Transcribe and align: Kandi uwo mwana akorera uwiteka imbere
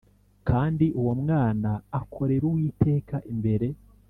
Kandi 0.47 0.85
uwo 0.99 1.13
mwana 1.21 1.71
akorera 1.99 2.43
uwiteka 2.49 3.15
imbere 3.33 3.67